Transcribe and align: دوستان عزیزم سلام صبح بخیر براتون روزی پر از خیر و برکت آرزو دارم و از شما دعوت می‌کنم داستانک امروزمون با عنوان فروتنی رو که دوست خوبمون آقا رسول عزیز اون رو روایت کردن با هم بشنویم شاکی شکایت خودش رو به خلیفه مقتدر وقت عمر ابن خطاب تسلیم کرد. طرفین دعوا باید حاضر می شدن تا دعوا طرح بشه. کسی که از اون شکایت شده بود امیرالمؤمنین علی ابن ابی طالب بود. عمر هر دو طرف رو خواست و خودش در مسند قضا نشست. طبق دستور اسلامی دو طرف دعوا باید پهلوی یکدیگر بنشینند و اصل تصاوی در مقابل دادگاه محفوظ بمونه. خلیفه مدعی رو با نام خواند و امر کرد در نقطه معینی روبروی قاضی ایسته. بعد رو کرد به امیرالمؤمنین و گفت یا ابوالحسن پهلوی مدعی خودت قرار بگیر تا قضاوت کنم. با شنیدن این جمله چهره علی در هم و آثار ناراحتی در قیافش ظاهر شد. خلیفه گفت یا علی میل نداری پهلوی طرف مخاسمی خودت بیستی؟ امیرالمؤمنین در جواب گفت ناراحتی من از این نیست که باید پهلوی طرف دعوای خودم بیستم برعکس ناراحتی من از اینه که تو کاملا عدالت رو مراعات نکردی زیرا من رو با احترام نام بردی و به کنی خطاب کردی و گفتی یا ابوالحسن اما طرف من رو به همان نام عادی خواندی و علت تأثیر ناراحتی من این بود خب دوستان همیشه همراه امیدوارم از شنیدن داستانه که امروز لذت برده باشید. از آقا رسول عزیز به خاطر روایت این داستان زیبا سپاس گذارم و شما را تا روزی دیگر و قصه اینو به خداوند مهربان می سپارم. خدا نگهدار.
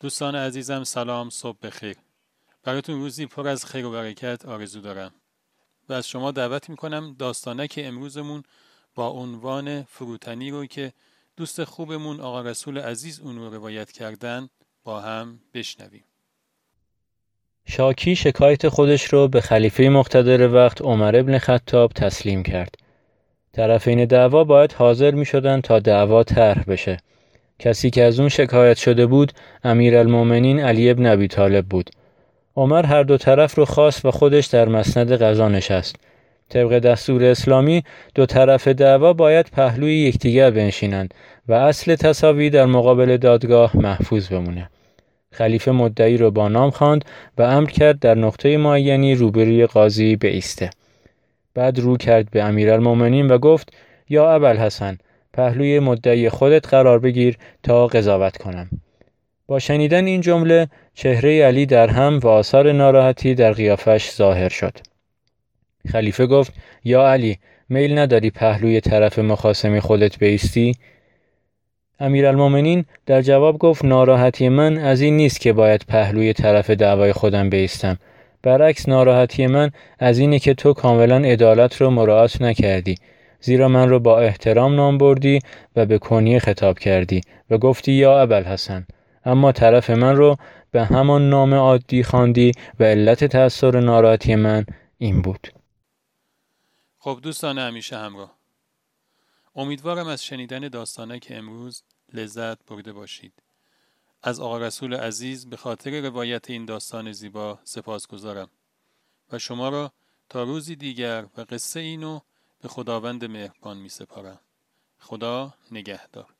دوستان 0.00 0.34
عزیزم 0.34 0.84
سلام 0.84 1.30
صبح 1.30 1.58
بخیر 1.62 1.96
براتون 2.64 3.00
روزی 3.00 3.26
پر 3.26 3.48
از 3.48 3.64
خیر 3.64 3.86
و 3.86 3.90
برکت 3.90 4.46
آرزو 4.46 4.80
دارم 4.80 5.12
و 5.88 5.92
از 5.92 6.08
شما 6.08 6.30
دعوت 6.30 6.70
می‌کنم 6.70 7.16
داستانک 7.18 7.80
امروزمون 7.82 8.42
با 8.94 9.08
عنوان 9.08 9.82
فروتنی 9.82 10.50
رو 10.50 10.66
که 10.66 10.92
دوست 11.36 11.64
خوبمون 11.64 12.20
آقا 12.20 12.40
رسول 12.40 12.78
عزیز 12.78 13.20
اون 13.20 13.36
رو 13.36 13.54
روایت 13.54 13.92
کردن 13.92 14.48
با 14.84 15.00
هم 15.00 15.40
بشنویم 15.54 16.04
شاکی 17.66 18.16
شکایت 18.16 18.68
خودش 18.68 19.04
رو 19.04 19.28
به 19.28 19.40
خلیفه 19.40 19.88
مقتدر 19.88 20.54
وقت 20.54 20.82
عمر 20.82 21.16
ابن 21.16 21.38
خطاب 21.38 21.92
تسلیم 21.92 22.42
کرد. 22.42 22.74
طرفین 23.52 24.04
دعوا 24.04 24.44
باید 24.44 24.72
حاضر 24.72 25.10
می 25.10 25.24
شدن 25.24 25.60
تا 25.60 25.78
دعوا 25.78 26.24
طرح 26.24 26.64
بشه. 26.64 26.98
کسی 27.60 27.90
که 27.90 28.04
از 28.04 28.20
اون 28.20 28.28
شکایت 28.28 28.76
شده 28.76 29.06
بود 29.06 29.32
امیرالمؤمنین 29.64 30.60
علی 30.60 30.90
ابن 30.90 31.06
ابی 31.06 31.28
طالب 31.28 31.66
بود. 31.66 31.90
عمر 32.56 32.86
هر 32.86 33.02
دو 33.02 33.16
طرف 33.16 33.54
رو 33.54 33.64
خواست 33.64 34.04
و 34.04 34.10
خودش 34.10 34.46
در 34.46 34.68
مسند 34.68 35.12
قضا 35.12 35.48
نشست. 35.48 35.96
طبق 36.48 36.78
دستور 36.78 37.24
اسلامی 37.24 37.82
دو 38.14 38.26
طرف 38.26 38.68
دعوا 38.68 39.12
باید 39.12 39.46
پهلوی 39.52 39.94
یکدیگر 39.98 40.50
بنشینند 40.50 41.14
و 41.48 41.52
اصل 41.52 41.94
تصاوی 41.94 42.50
در 42.50 42.66
مقابل 42.66 43.16
دادگاه 43.16 43.76
محفوظ 43.76 44.28
بمونه. 44.28 44.70
خلیفه 45.32 45.70
مدعی 45.70 46.16
رو 46.16 46.30
با 46.30 46.48
نام 46.48 46.70
خواند 46.70 47.04
و 47.38 47.42
امر 47.42 47.70
کرد 47.70 47.98
در 47.98 48.14
نقطه 48.14 48.56
معینی 48.56 49.14
روبروی 49.14 49.66
قاضی 49.66 50.18
ایسته. 50.22 50.70
بعد 51.54 51.78
رو 51.78 51.96
کرد 51.96 52.30
به 52.30 52.42
امیرالمؤمنین 52.42 53.30
و 53.30 53.38
گفت 53.38 53.72
یا 54.08 54.30
ابوالحسن 54.30 54.98
پهلوی 55.32 55.78
مدعی 55.78 56.28
خودت 56.28 56.68
قرار 56.68 56.98
بگیر 56.98 57.38
تا 57.62 57.86
قضاوت 57.86 58.36
کنم. 58.36 58.68
با 59.46 59.58
شنیدن 59.58 60.06
این 60.06 60.20
جمله 60.20 60.68
چهره 60.94 61.42
علی 61.42 61.66
در 61.66 61.88
هم 61.88 62.18
و 62.18 62.28
آثار 62.28 62.72
ناراحتی 62.72 63.34
در 63.34 63.52
قیافش 63.52 64.10
ظاهر 64.10 64.48
شد. 64.48 64.78
خلیفه 65.88 66.26
گفت 66.26 66.52
یا 66.84 67.08
علی 67.08 67.38
میل 67.68 67.98
نداری 67.98 68.30
پهلوی 68.30 68.80
طرف 68.80 69.18
مخاسمی 69.18 69.80
خودت 69.80 70.18
بیستی؟ 70.18 70.74
امیرالمؤمنین 72.00 72.84
در 73.06 73.22
جواب 73.22 73.58
گفت 73.58 73.84
ناراحتی 73.84 74.48
من 74.48 74.78
از 74.78 75.00
این 75.00 75.16
نیست 75.16 75.40
که 75.40 75.52
باید 75.52 75.84
پهلوی 75.88 76.32
طرف 76.32 76.70
دعوای 76.70 77.12
خودم 77.12 77.50
بیستم 77.50 77.96
برعکس 78.42 78.88
ناراحتی 78.88 79.46
من 79.46 79.70
از 79.98 80.18
اینه 80.18 80.38
که 80.38 80.54
تو 80.54 80.72
کاملا 80.72 81.16
عدالت 81.16 81.76
رو 81.76 81.90
مراعات 81.90 82.42
نکردی 82.42 82.94
زیرا 83.40 83.68
من 83.68 83.88
رو 83.88 84.00
با 84.00 84.20
احترام 84.20 84.74
نام 84.74 84.98
بردی 84.98 85.38
و 85.76 85.86
به 85.86 85.98
کنی 85.98 86.38
خطاب 86.38 86.78
کردی 86.78 87.20
و 87.50 87.58
گفتی 87.58 87.92
یا 87.92 88.20
ابوالحسن 88.20 88.86
اما 89.24 89.52
طرف 89.52 89.90
من 89.90 90.16
رو 90.16 90.36
به 90.70 90.84
همان 90.84 91.30
نام 91.30 91.54
عادی 91.54 92.02
خواندی 92.02 92.52
و 92.80 92.84
علت 92.84 93.24
تأثیر 93.24 93.80
ناراحتی 93.80 94.34
من 94.34 94.66
این 94.98 95.22
بود 95.22 95.48
خب 96.98 97.18
دوستان 97.22 97.58
همیشه 97.58 97.96
همراه 97.96 98.40
امیدوارم 99.56 100.06
از 100.06 100.24
شنیدن 100.24 100.68
داستانه 100.68 101.18
که 101.18 101.36
امروز 101.36 101.82
لذت 102.12 102.66
برده 102.66 102.92
باشید. 102.92 103.32
از 104.22 104.40
آقا 104.40 104.58
رسول 104.58 104.94
عزیز 104.94 105.50
به 105.50 105.56
خاطر 105.56 106.00
روایت 106.00 106.50
این 106.50 106.64
داستان 106.64 107.12
زیبا 107.12 107.58
سپاس 107.64 108.06
گذارم 108.06 108.48
و 109.32 109.38
شما 109.38 109.68
را 109.68 109.92
تا 110.28 110.42
روزی 110.42 110.76
دیگر 110.76 111.26
و 111.36 111.40
قصه 111.40 111.80
اینو 111.80 112.20
به 112.62 112.68
خداوند 112.68 113.24
مهربان 113.24 113.76
می 113.76 113.88
سپارم. 113.88 114.40
خدا 114.98 115.54
نگهدار. 115.70 116.39